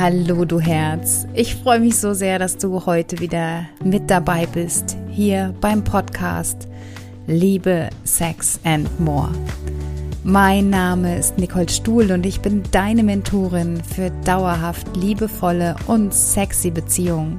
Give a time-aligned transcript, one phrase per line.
[0.00, 4.96] Hallo du Herz, ich freue mich so sehr, dass du heute wieder mit dabei bist,
[5.10, 6.68] hier beim Podcast
[7.26, 9.32] Liebe, Sex and More.
[10.22, 16.70] Mein Name ist Nicole Stuhl und ich bin deine Mentorin für dauerhaft liebevolle und sexy
[16.70, 17.36] Beziehungen.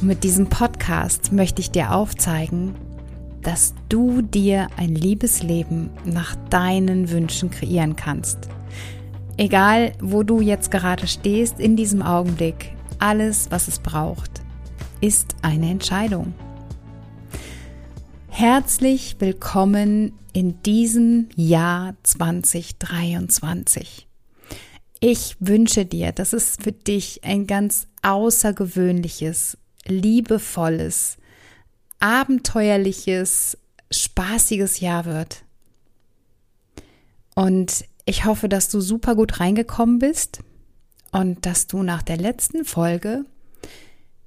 [0.00, 2.74] Mit diesem Podcast möchte ich dir aufzeigen,
[3.42, 8.48] dass du dir ein Liebesleben nach deinen Wünschen kreieren kannst.
[9.40, 14.42] Egal, wo du jetzt gerade stehst in diesem Augenblick, alles, was es braucht,
[15.00, 16.34] ist eine Entscheidung.
[18.28, 24.06] Herzlich willkommen in diesem Jahr 2023.
[25.00, 31.16] Ich wünsche dir, dass es für dich ein ganz außergewöhnliches, liebevolles,
[31.98, 33.56] abenteuerliches,
[33.90, 35.44] spaßiges Jahr wird.
[37.34, 40.40] Und ich hoffe, dass du super gut reingekommen bist
[41.12, 43.24] und dass du nach der letzten Folge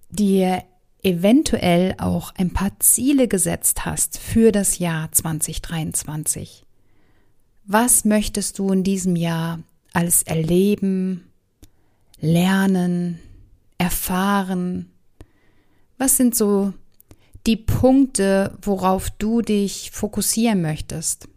[0.10, 0.64] dir
[1.02, 6.66] eventuell auch ein paar Ziele gesetzt hast für das Jahr 2023.
[7.66, 9.60] Was möchtest du in diesem Jahr
[9.94, 11.30] alles erleben,
[12.20, 13.20] lernen,
[13.78, 14.92] erfahren?
[15.98, 16.74] Was sind so
[17.46, 21.28] die Punkte, worauf du dich fokussieren möchtest?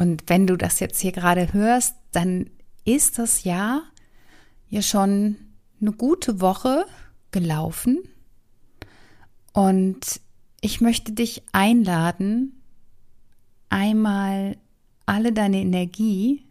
[0.00, 2.48] Und wenn du das jetzt hier gerade hörst, dann
[2.86, 3.82] ist das Jahr
[4.70, 5.36] ja schon
[5.78, 6.86] eine gute Woche
[7.32, 7.98] gelaufen.
[9.52, 10.22] Und
[10.62, 12.62] ich möchte dich einladen,
[13.68, 14.56] einmal
[15.04, 16.46] alle deine Energie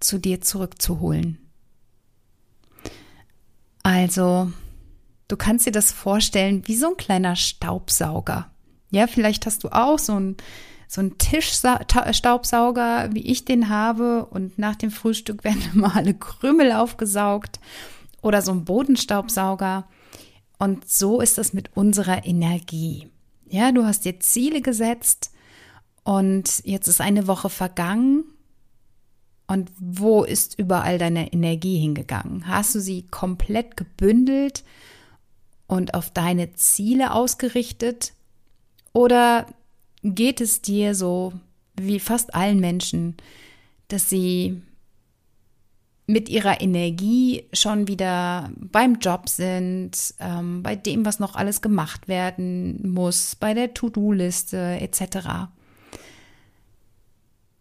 [0.00, 1.38] zu dir zurückzuholen.
[3.84, 4.50] Also,
[5.28, 8.50] du kannst dir das vorstellen wie so ein kleiner Staubsauger.
[8.90, 10.36] Ja, vielleicht hast du auch so ein
[10.88, 16.72] so ein Tischstaubsauger, wie ich den habe, und nach dem Frühstück werden immer alle Krümel
[16.72, 17.60] aufgesaugt
[18.22, 19.88] oder so ein Bodenstaubsauger.
[20.58, 23.08] Und so ist es mit unserer Energie.
[23.48, 25.30] Ja, du hast dir Ziele gesetzt
[26.02, 28.24] und jetzt ist eine Woche vergangen.
[29.48, 32.48] Und wo ist überall deine Energie hingegangen?
[32.48, 34.64] Hast du sie komplett gebündelt
[35.68, 38.12] und auf deine Ziele ausgerichtet?
[38.92, 39.46] Oder
[40.14, 41.32] geht es dir so
[41.78, 43.16] wie fast allen Menschen,
[43.88, 44.62] dass sie
[46.06, 52.06] mit ihrer Energie schon wieder beim Job sind, ähm, bei dem, was noch alles gemacht
[52.06, 55.48] werden muss, bei der To-Do-Liste etc.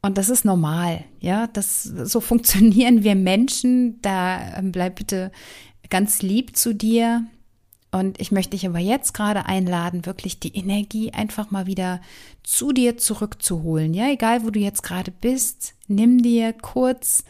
[0.03, 3.99] Und das ist normal, ja, das so funktionieren wir Menschen.
[4.03, 5.31] Da ähm, bleib bitte
[5.89, 7.25] ganz lieb zu dir.
[7.95, 12.01] Und ich möchte dich aber jetzt gerade einladen, wirklich die Energie einfach mal wieder
[12.43, 13.93] zu dir zurückzuholen.
[13.93, 17.23] Ja, egal wo du jetzt gerade bist, nimm dir kurz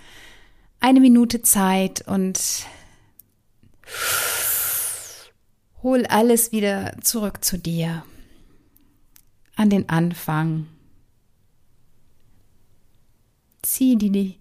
[0.80, 2.66] eine Minute Zeit und
[5.84, 8.04] hol alles wieder zurück zu dir.
[9.56, 10.66] An den Anfang.
[13.62, 14.40] Zieh die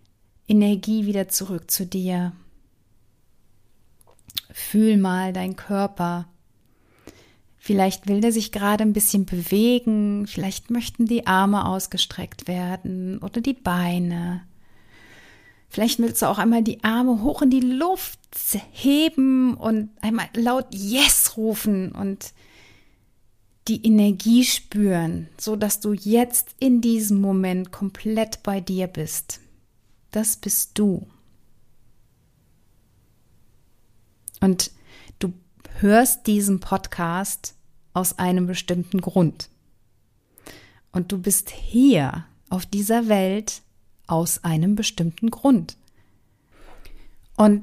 [0.49, 2.33] Energie wieder zurück zu dir.
[4.56, 6.28] Fühl mal deinen Körper.
[7.59, 13.41] Vielleicht will der sich gerade ein bisschen bewegen, vielleicht möchten die Arme ausgestreckt werden oder
[13.41, 14.43] die Beine.
[15.69, 18.20] Vielleicht willst du auch einmal die Arme hoch in die Luft
[18.70, 22.32] heben und einmal laut Yes rufen und
[23.66, 29.41] die Energie spüren, so dass du jetzt in diesem Moment komplett bei dir bist.
[30.12, 31.09] Das bist du.
[34.44, 34.72] Und
[35.21, 35.32] du
[35.78, 37.55] hörst diesen Podcast
[37.94, 39.49] aus einem bestimmten Grund.
[40.93, 43.62] Und du bist hier auf dieser Welt
[44.06, 45.78] aus einem bestimmten Grund.
[47.38, 47.62] Und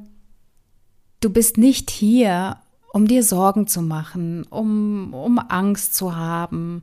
[1.19, 2.57] du bist nicht hier,
[2.93, 6.81] um dir Sorgen zu machen, um, um Angst zu haben,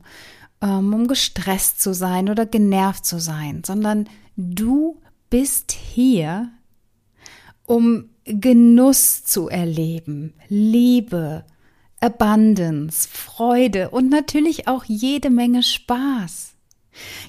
[0.61, 6.53] ähm, um gestresst zu sein oder genervt zu sein, sondern du bist hier,
[7.65, 11.43] um Genuss zu erleben, Liebe,
[11.99, 16.53] Abundance, Freude und natürlich auch jede Menge Spaß.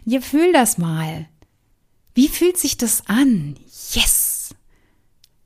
[0.04, 1.26] Ihr fühlt das mal.
[2.14, 3.56] Wie fühlt sich das an?
[3.92, 4.54] Yes!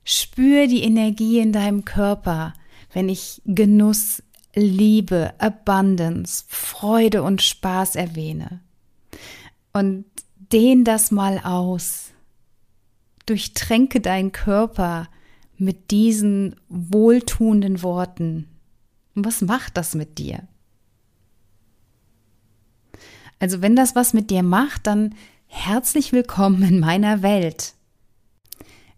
[0.03, 2.53] Spür die Energie in deinem Körper,
[2.93, 4.21] wenn ich Genuss,
[4.53, 8.61] Liebe, Abundance, Freude und Spaß erwähne.
[9.73, 10.05] Und
[10.51, 12.11] dehn das mal aus.
[13.25, 15.07] Durchtränke deinen Körper
[15.57, 18.47] mit diesen wohltuenden Worten.
[19.15, 20.43] Und was macht das mit dir?
[23.39, 25.15] Also wenn das was mit dir macht, dann
[25.47, 27.73] herzlich willkommen in meiner Welt.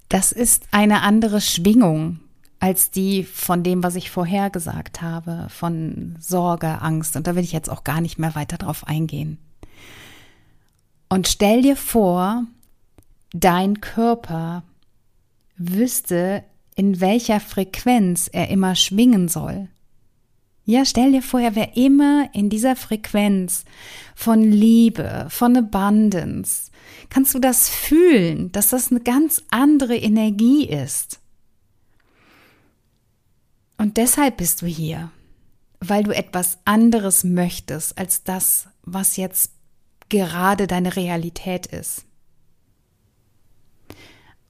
[0.09, 2.21] das ist eine andere Schwingung
[2.59, 7.15] als die von dem, was ich vorher gesagt habe, von Sorge, Angst.
[7.15, 9.37] Und da will ich jetzt auch gar nicht mehr weiter drauf eingehen.
[11.09, 12.45] Und stell dir vor,
[13.31, 14.63] dein Körper
[15.57, 16.43] wüsste,
[16.75, 19.67] in welcher Frequenz er immer schwingen soll.
[20.65, 23.63] Ja, stell dir vor, er wäre immer in dieser Frequenz
[24.15, 26.71] von Liebe, von Abundance.
[27.09, 31.19] Kannst du das fühlen, dass das eine ganz andere Energie ist?
[33.77, 35.09] Und deshalb bist du hier,
[35.79, 39.53] weil du etwas anderes möchtest als das, was jetzt
[40.09, 42.05] gerade deine Realität ist.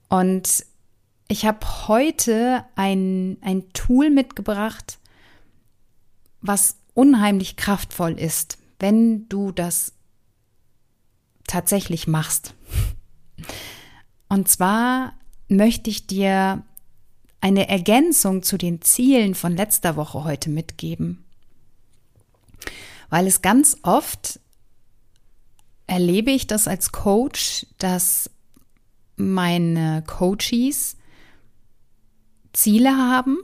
[0.09, 0.65] Und
[1.27, 4.99] ich habe heute ein, ein Tool mitgebracht,
[6.41, 9.93] was unheimlich kraftvoll ist, wenn du das
[11.45, 12.53] tatsächlich machst.
[14.29, 15.13] Und zwar
[15.47, 16.63] möchte ich dir
[17.39, 21.23] eine Ergänzung zu den Zielen von letzter Woche heute mitgeben.
[23.09, 24.39] Weil es ganz oft
[25.85, 28.29] erlebe ich das als Coach, dass
[29.15, 30.96] meine Coaches
[32.53, 33.37] Ziele haben,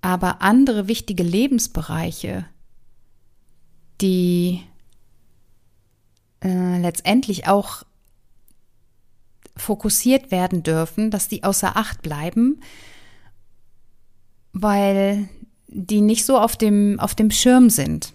[0.00, 2.46] aber andere wichtige Lebensbereiche,
[4.00, 4.62] die
[6.42, 7.82] äh, letztendlich auch
[9.56, 12.60] fokussiert werden dürfen, dass die außer Acht bleiben,
[14.52, 15.28] weil
[15.66, 18.12] die nicht so auf dem, auf dem Schirm sind.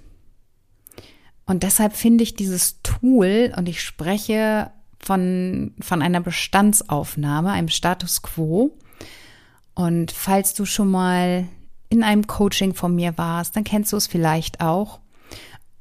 [1.45, 8.21] Und deshalb finde ich dieses Tool, und ich spreche von, von einer Bestandsaufnahme, einem Status
[8.21, 8.77] quo.
[9.75, 11.48] Und falls du schon mal
[11.90, 15.00] in einem Coaching von mir warst, dann kennst du es vielleicht auch.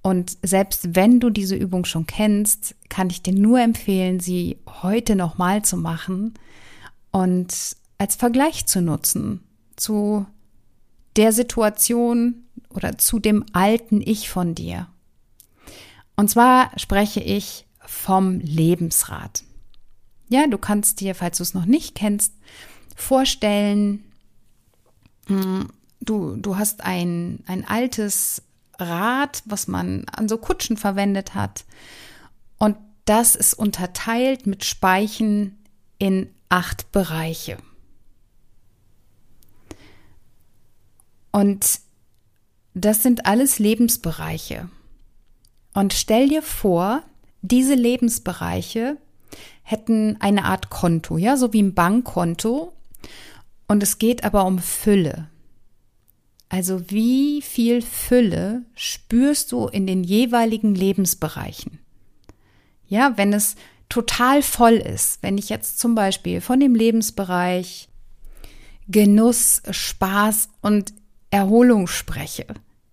[0.02, 5.14] Und selbst wenn du diese Übung schon kennst, kann ich dir nur empfehlen, sie heute
[5.14, 6.34] nochmal zu machen
[7.12, 9.40] und als Vergleich zu nutzen
[9.76, 10.26] zu
[11.16, 14.88] der Situation oder zu dem alten Ich von dir.
[16.16, 19.44] Und zwar spreche ich vom Lebensrat.
[20.28, 22.32] Ja, du kannst dir, falls du es noch nicht kennst,
[22.96, 24.04] vorstellen,
[25.26, 25.68] hm,
[26.00, 28.42] du, du hast ein, ein altes
[28.78, 31.64] Rad, was man an so Kutschen verwendet hat.
[32.58, 35.58] Und das ist unterteilt mit Speichen
[35.98, 37.58] in acht Bereiche.
[41.30, 41.80] Und
[42.74, 44.68] das sind alles Lebensbereiche.
[45.74, 47.02] Und stell dir vor,
[47.40, 48.98] diese Lebensbereiche
[49.62, 52.72] hätten eine Art Konto, ja, so wie ein Bankkonto.
[53.68, 55.28] Und es geht aber um Fülle.
[56.48, 61.78] Also wie viel Fülle spürst du in den jeweiligen Lebensbereichen?
[62.86, 63.56] Ja, wenn es
[63.88, 67.88] total voll ist, wenn ich jetzt zum Beispiel von dem Lebensbereich
[68.88, 70.92] Genuss, Spaß und
[71.30, 72.46] Erholung spreche,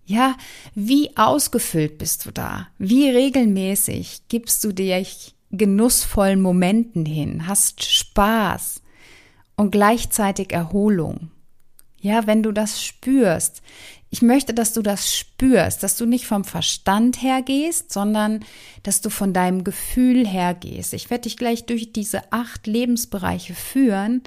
[0.06, 0.36] ja,
[0.74, 2.68] wie ausgefüllt bist du da?
[2.78, 5.04] Wie regelmäßig gibst du dir
[5.50, 8.82] genussvollen Momenten hin, hast Spaß
[9.60, 11.30] und gleichzeitig Erholung?
[12.00, 13.60] Ja, wenn du das spürst.
[14.08, 18.42] Ich möchte, dass du das spürst, dass du nicht vom Verstand hergehst, sondern
[18.82, 20.94] dass du von deinem Gefühl hergehst.
[20.94, 24.22] Ich werde dich gleich durch diese acht Lebensbereiche führen.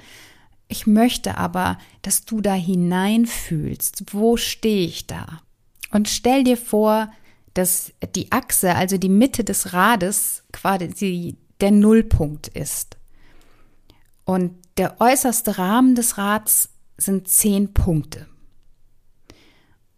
[0.68, 4.14] Ich möchte aber, dass du da hineinfühlst.
[4.14, 5.42] Wo stehe ich da?
[5.90, 7.12] Und stell dir vor,
[7.54, 12.96] dass die Achse, also die Mitte des Rades, quasi der Nullpunkt ist.
[14.24, 18.26] Und der äußerste Rahmen des Rads sind zehn Punkte.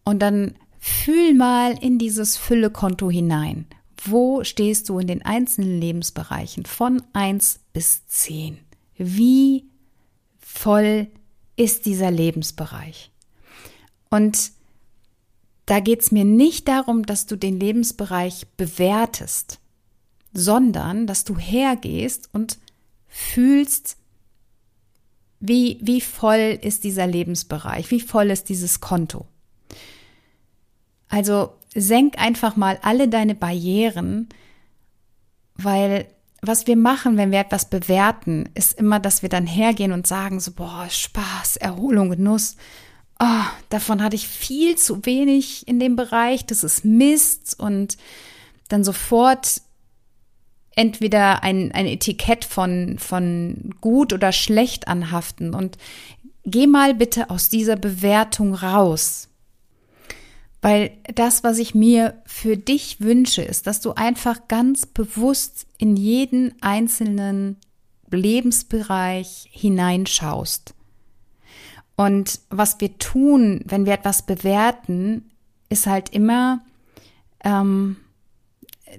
[0.05, 3.67] Und dann fühl mal in dieses Füllekonto hinein.
[4.05, 8.59] Wo stehst du in den einzelnen Lebensbereichen von eins bis zehn?
[8.97, 9.65] Wie
[10.39, 11.09] voll
[11.57, 13.11] ist dieser Lebensbereich?
[14.11, 14.53] Und
[15.67, 19.59] da geht es mir nicht darum, dass du den Lebensbereich bewertest,
[20.33, 22.59] sondern dass du hergehst und
[23.09, 23.97] fühlst,
[25.49, 27.91] wie, wie voll ist dieser Lebensbereich?
[27.91, 29.27] Wie voll ist dieses Konto?
[31.09, 34.29] Also senk einfach mal alle deine Barrieren,
[35.55, 36.09] weil
[36.43, 40.39] was wir machen, wenn wir etwas bewerten, ist immer, dass wir dann hergehen und sagen
[40.41, 42.57] so, boah, Spaß, Erholung, Genuss.
[43.19, 47.97] Oh, davon hatte ich viel zu wenig in dem Bereich, das ist Mist und
[48.69, 49.63] dann sofort
[50.77, 55.77] entweder ein, ein Etikett von, von gut oder schlecht anhaften und
[56.45, 59.29] geh mal bitte aus dieser Bewertung raus.
[60.63, 65.97] Weil das, was ich mir für dich wünsche, ist, dass du einfach ganz bewusst in
[65.97, 67.57] jeden einzelnen
[68.11, 70.75] Lebensbereich hineinschaust.
[71.97, 75.31] Und was wir tun, wenn wir etwas bewerten,
[75.69, 76.65] ist halt immer,
[77.43, 77.97] ähm,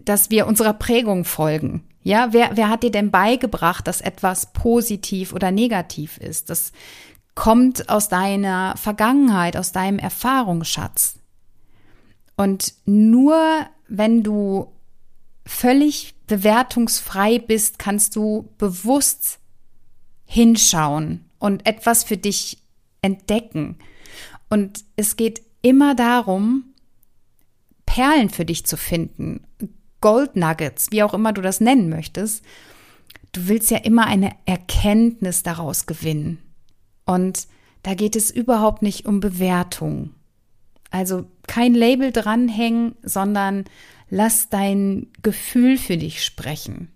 [0.05, 1.83] dass wir unserer Prägung folgen.
[2.03, 6.49] Ja, wer, wer hat dir denn beigebracht, dass etwas positiv oder negativ ist?
[6.49, 6.71] Das
[7.35, 11.19] kommt aus deiner Vergangenheit, aus deinem Erfahrungsschatz.
[12.37, 14.71] Und nur wenn du
[15.45, 19.39] völlig bewertungsfrei bist, kannst du bewusst
[20.25, 22.61] hinschauen und etwas für dich
[23.01, 23.77] entdecken.
[24.49, 26.73] Und es geht immer darum,
[27.85, 29.45] Perlen für dich zu finden,
[30.01, 32.43] Gold Nuggets, wie auch immer du das nennen möchtest.
[33.31, 36.39] Du willst ja immer eine Erkenntnis daraus gewinnen.
[37.05, 37.47] Und
[37.83, 40.11] da geht es überhaupt nicht um Bewertung.
[40.91, 43.65] Also kein Label dranhängen, sondern
[44.09, 46.91] lass dein Gefühl für dich sprechen.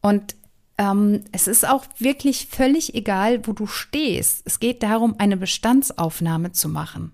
[0.00, 0.36] Und
[0.78, 4.42] ähm, es ist auch wirklich völlig egal, wo du stehst.
[4.44, 7.12] Es geht darum, eine Bestandsaufnahme zu machen.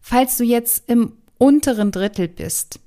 [0.00, 2.80] Falls du jetzt im unteren Drittel bist,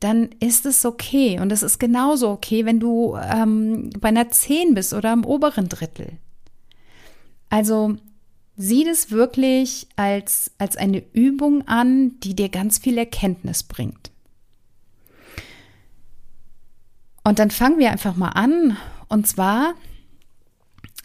[0.00, 1.40] dann ist es okay.
[1.40, 5.68] Und es ist genauso okay, wenn du ähm, bei einer 10 bist oder im oberen
[5.68, 6.18] Drittel.
[7.48, 7.96] Also
[8.56, 14.10] sieh das wirklich als, als eine Übung an, die dir ganz viel Erkenntnis bringt.
[17.24, 18.76] Und dann fangen wir einfach mal an.
[19.08, 19.74] Und zwar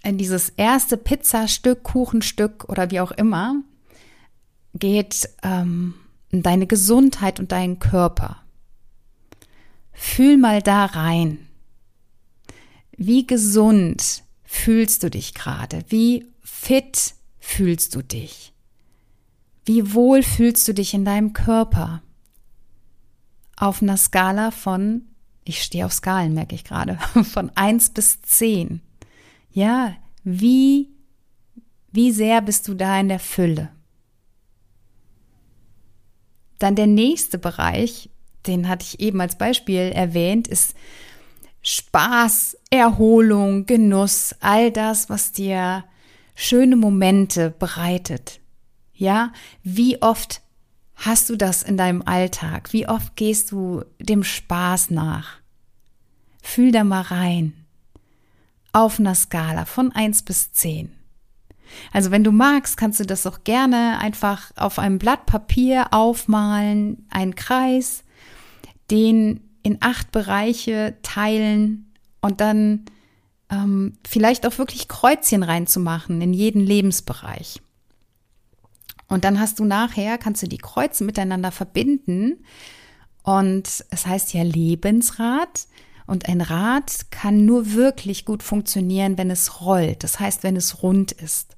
[0.04, 3.56] in dieses erste Pizzastück, Kuchenstück oder wie auch immer,
[4.74, 5.96] geht ähm,
[6.32, 8.38] deine Gesundheit und deinen Körper.
[10.04, 11.48] Fühl mal da rein.
[12.98, 15.84] Wie gesund fühlst du dich gerade?
[15.90, 18.54] Wie fit fühlst du dich?
[19.66, 22.02] Wie wohl fühlst du dich in deinem Körper?
[23.56, 25.04] Auf einer Skala von
[25.44, 28.82] ich stehe auf Skalen, merke ich gerade, von eins bis zehn.
[29.52, 30.90] Ja, wie,
[31.92, 33.70] wie sehr bist du da in der Fülle?
[36.60, 38.10] Dann der nächste Bereich,
[38.48, 40.76] den hatte ich eben als Beispiel erwähnt, ist
[41.62, 45.84] Spaß, Erholung, Genuss, all das, was dir
[46.36, 48.40] schöne Momente bereitet.
[48.94, 49.32] Ja,
[49.64, 50.42] wie oft
[50.96, 52.74] hast du das in deinem Alltag?
[52.74, 55.40] Wie oft gehst du dem Spaß nach?
[56.42, 57.54] Fühl da mal rein.
[58.74, 60.92] Auf einer Skala von eins bis zehn.
[61.94, 67.06] Also wenn du magst, kannst du das auch gerne einfach auf einem Blatt Papier aufmalen,
[67.10, 68.04] einen Kreis,
[68.92, 72.86] den in acht Bereiche teilen und dann
[73.50, 77.62] ähm, vielleicht auch wirklich Kreuzchen reinzumachen in jeden Lebensbereich.
[79.12, 82.46] Und dann hast du nachher, kannst du die Kreuze miteinander verbinden.
[83.24, 85.68] Und es heißt ja Lebensrat.
[86.08, 90.06] Und ein Rad kann nur wirklich gut funktionieren, wenn es rollt.
[90.06, 91.58] Das heißt, wenn es rund ist.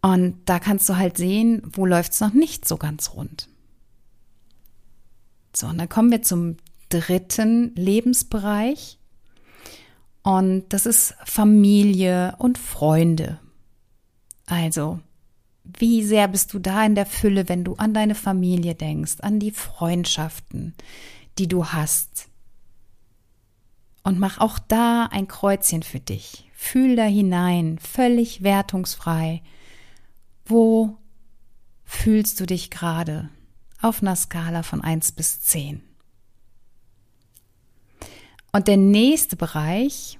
[0.00, 3.49] Und da kannst du halt sehen, wo läuft es noch nicht so ganz rund.
[5.60, 6.56] So, und dann kommen wir zum
[6.88, 8.98] dritten Lebensbereich.
[10.22, 13.38] Und das ist Familie und Freunde.
[14.46, 15.00] Also,
[15.64, 19.38] wie sehr bist du da in der Fülle, wenn du an deine Familie denkst, an
[19.38, 20.74] die Freundschaften,
[21.38, 22.28] die du hast.
[24.02, 26.50] Und mach auch da ein Kreuzchen für dich.
[26.54, 29.42] Fühl da hinein, völlig wertungsfrei.
[30.46, 30.96] Wo
[31.84, 33.28] fühlst du dich gerade
[33.80, 35.82] auf einer Skala von 1 bis 10?
[38.52, 40.18] Und der nächste Bereich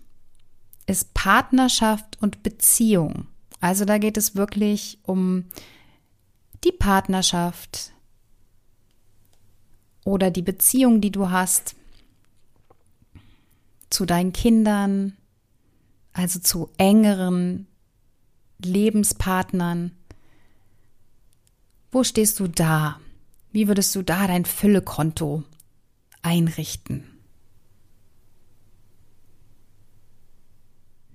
[0.87, 3.27] ist Partnerschaft und Beziehung.
[3.61, 5.47] Also da geht es wirklich um
[6.65, 7.93] die Partnerschaft,
[10.05, 11.77] oder die Beziehung, die du hast
[13.91, 15.17] zu deinen Kindern,
[16.13, 17.67] also zu engeren
[18.59, 19.93] Lebenspartnern.
[21.91, 23.01] Wo stehst du da?
[23.53, 25.43] Wie würdest du da dein Füllekonto
[26.23, 27.05] einrichten?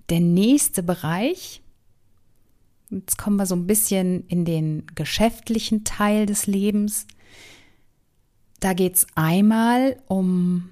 [0.09, 1.61] Der nächste Bereich,
[2.89, 7.07] jetzt kommen wir so ein bisschen in den geschäftlichen Teil des Lebens,
[8.59, 10.69] da geht es einmal um,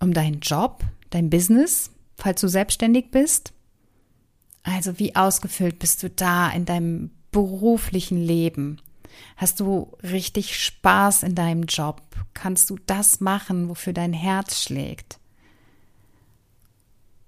[0.00, 3.52] um deinen Job, dein Business, falls du selbstständig bist.
[4.62, 8.80] Also wie ausgefüllt bist du da in deinem beruflichen Leben?
[9.36, 12.02] Hast du richtig Spaß in deinem Job?
[12.34, 15.18] Kannst du das machen, wofür dein Herz schlägt?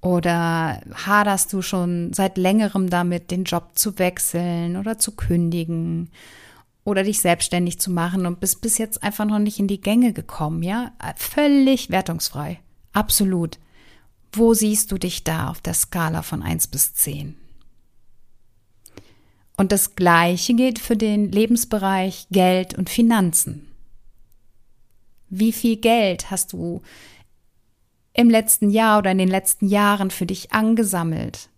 [0.01, 6.11] Oder haderst du schon seit längerem damit, den Job zu wechseln oder zu kündigen
[6.85, 10.13] oder dich selbstständig zu machen und bist bis jetzt einfach noch nicht in die Gänge
[10.13, 10.93] gekommen, ja?
[11.17, 12.61] Völlig wertungsfrei.
[12.93, 13.59] Absolut.
[14.33, 17.37] Wo siehst du dich da auf der Skala von 1 bis 10?
[19.59, 23.67] Und das Gleiche gilt für den Lebensbereich Geld und Finanzen.
[25.29, 26.81] Wie viel Geld hast du
[28.13, 31.51] im letzten Jahr oder in den letzten Jahren für dich angesammelt?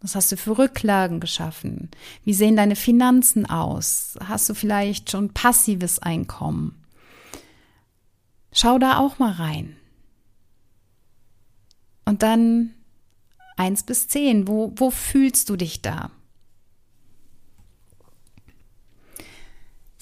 [0.00, 1.90] Was hast du für Rücklagen geschaffen?
[2.24, 4.14] Wie sehen deine Finanzen aus?
[4.26, 6.82] Hast du vielleicht schon passives Einkommen?
[8.50, 9.76] Schau da auch mal rein.
[12.06, 12.70] Und dann
[13.58, 14.48] eins bis zehn.
[14.48, 16.10] Wo, wo fühlst du dich da?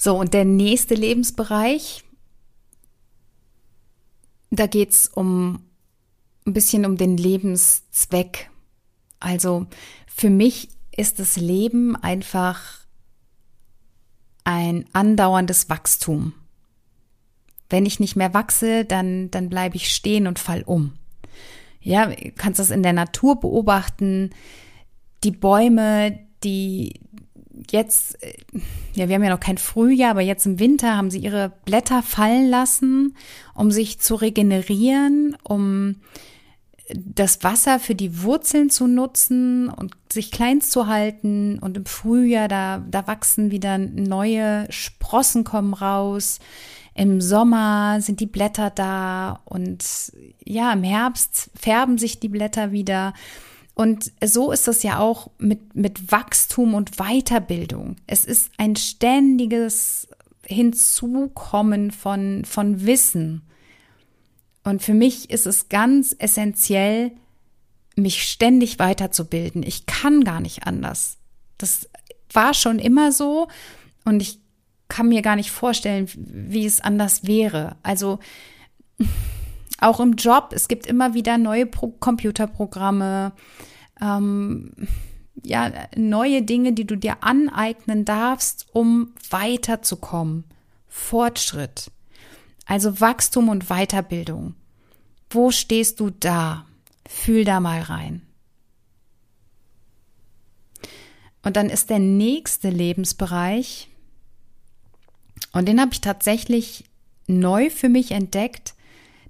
[0.03, 2.03] So, und der nächste Lebensbereich,
[4.49, 5.61] da geht's um
[6.47, 8.49] ein bisschen um den Lebenszweck.
[9.19, 9.67] Also
[10.07, 12.79] für mich ist das Leben einfach
[14.43, 16.33] ein andauerndes Wachstum.
[17.69, 20.93] Wenn ich nicht mehr wachse, dann, dann bleibe ich stehen und fall um.
[21.79, 24.31] Ja, du kannst das in der Natur beobachten.
[25.23, 27.01] Die Bäume, die,
[27.69, 28.33] jetzt, äh,
[28.93, 32.01] ja, wir haben ja noch kein Frühjahr, aber jetzt im Winter haben sie ihre Blätter
[32.03, 33.15] fallen lassen,
[33.53, 35.97] um sich zu regenerieren, um
[36.93, 41.59] das Wasser für die Wurzeln zu nutzen und sich klein zu halten.
[41.59, 46.39] Und im Frühjahr, da, da wachsen wieder neue Sprossen kommen raus.
[46.93, 49.83] Im Sommer sind die Blätter da und
[50.43, 53.13] ja, im Herbst färben sich die Blätter wieder.
[53.81, 57.95] Und so ist das ja auch mit, mit Wachstum und Weiterbildung.
[58.05, 60.07] Es ist ein ständiges
[60.45, 63.41] Hinzukommen von, von Wissen.
[64.63, 67.11] Und für mich ist es ganz essentiell,
[67.95, 69.63] mich ständig weiterzubilden.
[69.63, 71.17] Ich kann gar nicht anders.
[71.57, 71.89] Das
[72.31, 73.47] war schon immer so
[74.05, 74.37] und ich
[74.89, 77.77] kann mir gar nicht vorstellen, wie es anders wäre.
[77.81, 78.19] Also
[79.81, 83.33] auch im Job, es gibt immer wieder neue Pro Computerprogramme,
[83.99, 84.71] ähm,
[85.43, 90.45] ja, neue Dinge, die du dir aneignen darfst, um weiterzukommen.
[90.87, 91.91] Fortschritt.
[92.65, 94.55] Also Wachstum und Weiterbildung.
[95.29, 96.65] Wo stehst du da?
[97.07, 98.21] Fühl da mal rein.
[101.43, 103.87] Und dann ist der nächste Lebensbereich,
[105.53, 106.85] und den habe ich tatsächlich
[107.27, 108.75] neu für mich entdeckt,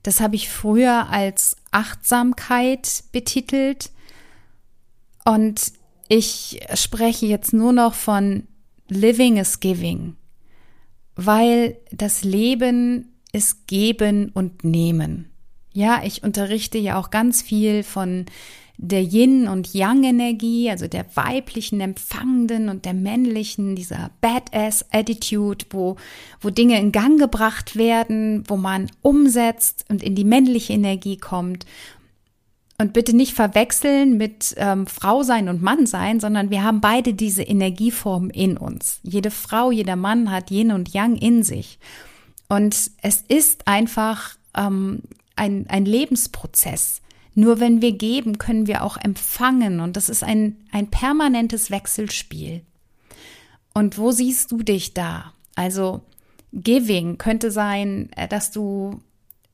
[0.04, 3.92] das habe ich früher als Achtsamkeit betitelt.
[5.26, 5.74] Und
[6.08, 8.48] ich spreche jetzt nur noch von
[8.88, 10.16] Living is Giving,
[11.16, 15.32] weil das Leben ist Geben und Nehmen.
[15.74, 18.26] Ja, ich unterrichte ja auch ganz viel von
[18.84, 25.98] der Yin- und Yang-Energie, also der weiblichen Empfangenden und der männlichen, dieser Badass-Attitude, wo,
[26.42, 31.68] wo Dinge in Gang gebracht werden, wo man umsetzt und in die männliche Energie kommt.
[32.80, 37.14] Und bitte nicht verwechseln mit ähm, Frau sein und Mann sein, sondern wir haben beide
[37.14, 39.00] diese Energieformen in uns.
[39.04, 41.78] Jede Frau, jeder Mann hat Yin und Yang in sich.
[42.50, 45.04] Und es ist einfach ähm,
[45.36, 47.02] ein, ein Lebensprozess.
[47.34, 49.80] Nur wenn wir geben, können wir auch empfangen.
[49.80, 52.62] Und das ist ein, ein permanentes Wechselspiel.
[53.74, 55.34] Und wo siehst du dich da?
[55.56, 56.02] Also
[56.54, 59.02] Giving könnte sein, äh, dass du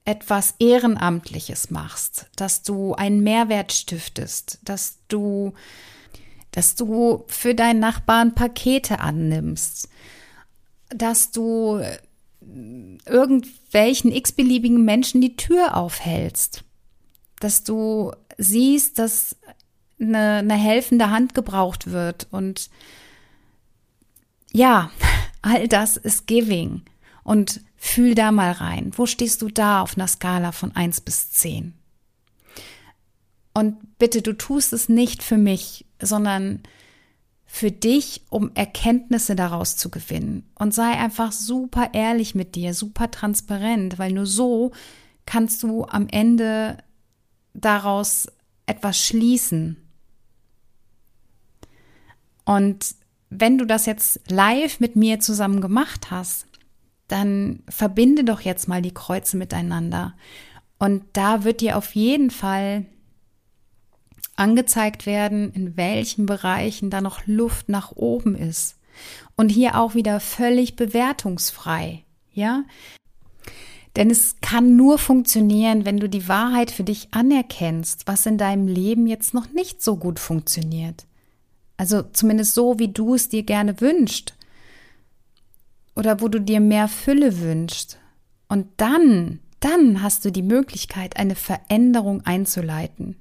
[0.06, 5.54] etwas Ehrenamtliches machst, dass du einen Mehrwert stiftest, dass du,
[6.52, 9.90] dass du für deinen Nachbarn Pakete annimmst,
[10.90, 11.98] dass du äh,
[13.06, 16.64] irgendwelchen x-beliebigen Menschen die Tür aufhältst
[17.40, 19.36] dass du siehst, dass
[20.00, 22.28] eine, eine helfende Hand gebraucht wird.
[22.32, 22.70] Und
[24.52, 24.92] ja,
[25.42, 26.84] all das ist Giving.
[27.24, 28.92] Und fühl da mal rein.
[28.96, 31.74] Wo stehst du da auf einer Skala von eins bis zehn?
[33.54, 36.64] Und bitte, du tust es nicht für mich, sondern
[37.46, 40.48] für dich, um Erkenntnisse daraus zu gewinnen.
[40.60, 44.74] Und sei einfach super ehrlich mit dir, super transparent, weil nur so
[45.26, 46.78] kannst du am Ende
[47.58, 48.28] daraus
[48.66, 49.78] etwas schließen.
[52.46, 52.96] Und
[53.30, 56.46] wenn du das jetzt live mit mir zusammen gemacht hast,
[57.08, 60.16] dann verbinde doch jetzt mal die Kreuze miteinander.
[60.80, 62.86] Und da wird dir auf jeden Fall
[64.36, 68.78] angezeigt werden, in welchen Bereichen da noch Luft nach oben ist.
[69.36, 72.04] Und hier auch wieder völlig bewertungsfrei.
[72.32, 72.64] Ja,
[73.98, 78.68] denn es kann nur funktionieren, wenn du die Wahrheit für dich anerkennst, was in deinem
[78.68, 81.08] Leben jetzt noch nicht so gut funktioniert.
[81.78, 84.36] Also zumindest so, wie du es dir gerne wünschst.
[85.96, 87.98] Oder wo du dir mehr Fülle wünschst.
[88.48, 93.16] Und dann, dann hast du die Möglichkeit, eine Veränderung einzuleiten.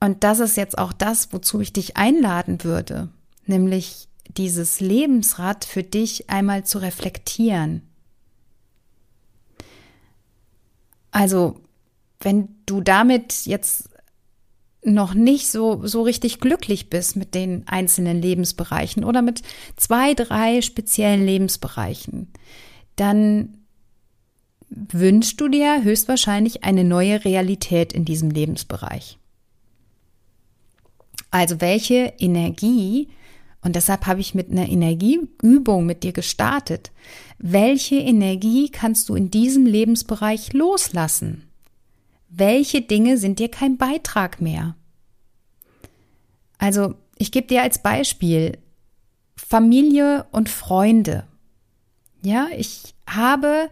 [0.00, 3.08] Und das ist jetzt auch das, wozu ich dich einladen würde,
[3.46, 7.89] nämlich dieses Lebensrad für dich einmal zu reflektieren.
[11.10, 11.60] Also,
[12.20, 13.88] wenn du damit jetzt
[14.82, 19.42] noch nicht so, so richtig glücklich bist mit den einzelnen Lebensbereichen oder mit
[19.76, 22.28] zwei, drei speziellen Lebensbereichen,
[22.96, 23.58] dann
[24.70, 29.18] wünschst du dir höchstwahrscheinlich eine neue Realität in diesem Lebensbereich.
[31.30, 33.08] Also welche Energie,
[33.62, 36.92] und deshalb habe ich mit einer Energieübung mit dir gestartet,
[37.38, 41.48] welche Energie kannst du in diesem Lebensbereich loslassen?
[42.28, 44.76] Welche Dinge sind dir kein Beitrag mehr?
[46.58, 48.58] Also, ich gebe dir als Beispiel
[49.36, 51.24] Familie und Freunde.
[52.22, 53.70] Ja, ich habe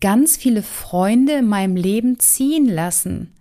[0.00, 3.32] ganz viele Freunde in meinem Leben ziehen lassen,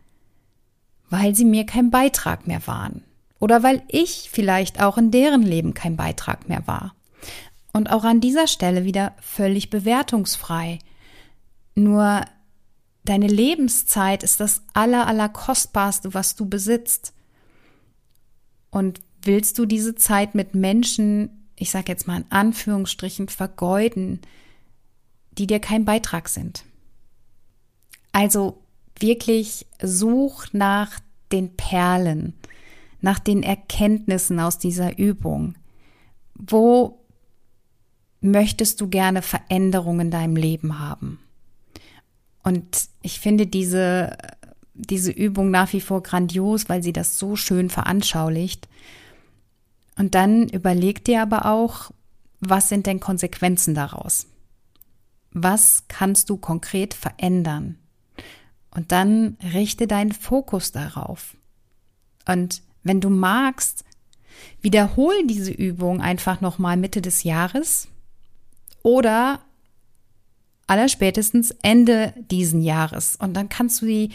[1.09, 3.03] weil sie mir kein Beitrag mehr waren.
[3.43, 6.95] Oder weil ich vielleicht auch in deren Leben kein Beitrag mehr war.
[7.73, 10.79] Und auch an dieser Stelle wieder völlig bewertungsfrei.
[11.75, 12.23] Nur
[13.05, 17.13] Deine Lebenszeit ist das aller, aller kostbarste, was du besitzt.
[18.71, 24.21] Und willst du diese Zeit mit Menschen, ich sage jetzt mal in Anführungsstrichen, vergeuden,
[25.37, 26.63] die dir kein Beitrag sind?
[28.13, 28.63] Also
[28.97, 30.99] wirklich such nach
[31.31, 32.33] den Perlen,
[33.03, 35.55] nach den Erkenntnissen aus dieser Übung.
[36.35, 37.05] Wo
[38.21, 41.19] möchtest du gerne Veränderungen in deinem Leben haben?
[42.43, 44.17] Und ich finde diese,
[44.73, 48.69] diese Übung nach wie vor grandios, weil sie das so schön veranschaulicht.
[49.97, 51.91] Und dann überleg dir aber auch,
[52.39, 54.27] was sind denn Konsequenzen daraus?
[55.31, 57.77] Was kannst du konkret verändern?
[58.71, 61.35] Und dann richte deinen Fokus darauf.
[62.25, 63.83] Und wenn du magst,
[64.61, 67.87] wiederhol diese Übung einfach nochmal Mitte des Jahres
[68.81, 69.39] oder
[70.67, 73.15] allerspätestens Ende diesen Jahres.
[73.15, 74.09] Und dann kannst du die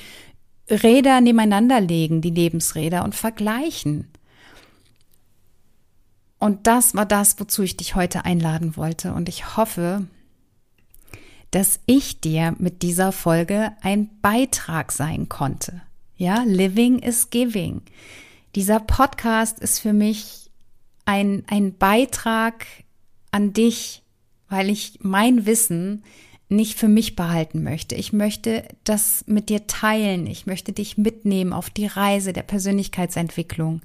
[0.70, 4.08] Räder nebeneinander legen, die Lebensräder, und vergleichen.
[6.38, 9.12] Und das war das, wozu ich dich heute einladen wollte.
[9.12, 10.06] Und ich hoffe,
[11.50, 15.82] dass ich dir mit dieser Folge ein Beitrag sein konnte.
[16.16, 17.82] Ja, Living is Giving.
[18.54, 20.50] Dieser Podcast ist für mich
[21.04, 22.66] ein, ein Beitrag
[23.30, 24.02] an dich,
[24.48, 26.04] weil ich mein Wissen
[26.48, 27.94] nicht für mich behalten möchte.
[27.94, 30.26] Ich möchte das mit dir teilen.
[30.26, 33.82] Ich möchte dich mitnehmen auf die Reise der Persönlichkeitsentwicklung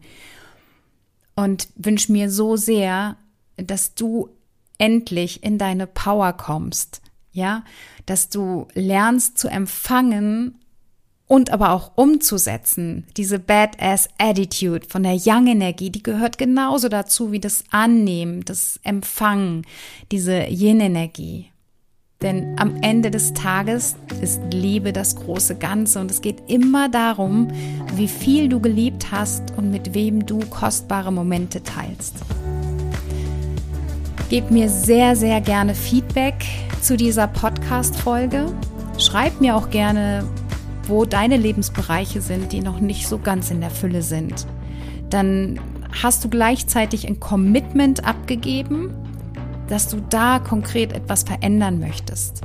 [1.35, 3.17] und wünsche mir so sehr,
[3.57, 4.29] dass du
[4.77, 7.63] endlich in deine Power kommst, ja,
[8.05, 10.59] dass du lernst zu empfangen
[11.27, 13.05] und aber auch umzusetzen.
[13.17, 18.79] Diese Badass Attitude von der Young Energie, die gehört genauso dazu wie das Annehmen, das
[18.83, 19.65] Empfangen,
[20.11, 21.49] diese Yin Energie.
[22.21, 27.49] Denn am Ende des Tages ist Liebe das große Ganze und es geht immer darum,
[27.95, 32.15] wie viel du geliebt hast und mit wem du kostbare Momente teilst.
[34.29, 36.45] Gib mir sehr, sehr gerne Feedback
[36.81, 38.45] zu dieser Podcast-Folge.
[38.97, 40.23] Schreib mir auch gerne,
[40.87, 44.47] wo deine Lebensbereiche sind, die noch nicht so ganz in der Fülle sind.
[45.09, 45.59] Dann
[46.01, 48.95] hast du gleichzeitig ein Commitment abgegeben
[49.67, 52.41] dass du da konkret etwas verändern möchtest.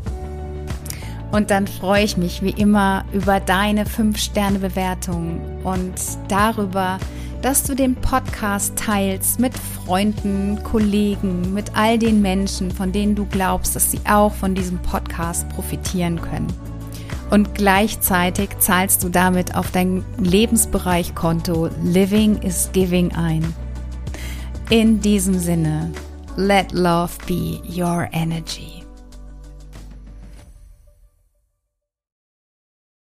[1.31, 5.93] Und dann freue ich mich wie immer über deine 5-Sterne-Bewertung und
[6.29, 6.99] darüber,
[7.43, 13.27] dass du den Podcast teilst mit Freunden, Kollegen, mit all den Menschen, von denen du
[13.27, 16.49] glaubst, dass sie auch von diesem Podcast profitieren können.
[17.31, 23.55] Und gleichzeitig zahlst du damit auf dein Lebensbereichkonto Living is Giving ein.
[24.71, 25.93] In diesem Sinne,
[26.37, 28.78] let love be your energy.